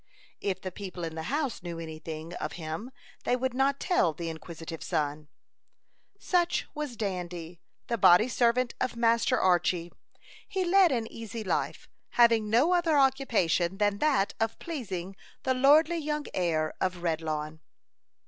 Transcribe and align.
If 0.39 0.59
the 0.59 0.71
people 0.71 1.03
in 1.03 1.13
the 1.13 1.21
house 1.29 1.61
knew 1.61 1.77
any 1.77 1.99
thing 1.99 2.33
of 2.37 2.53
him, 2.53 2.89
they 3.23 3.35
would 3.35 3.53
not 3.53 3.79
tell 3.79 4.13
the 4.13 4.29
inquisitive 4.31 4.81
son. 4.83 5.27
Such 6.17 6.65
was 6.73 6.97
Dandy, 6.97 7.59
the 7.85 7.99
body 7.99 8.27
servant 8.27 8.73
of 8.81 8.95
Master 8.95 9.39
Archy. 9.39 9.91
He 10.47 10.65
led 10.65 10.91
an 10.91 11.05
easy 11.11 11.43
life, 11.43 11.87
having 12.17 12.49
no 12.49 12.73
other 12.73 12.97
occupation 12.97 13.77
than 13.77 13.99
that 13.99 14.33
of 14.39 14.57
pleasing 14.57 15.15
the 15.43 15.53
lordly 15.53 15.97
young 15.97 16.25
heir 16.33 16.73
of 16.81 17.03
Redlawn. 17.03 17.59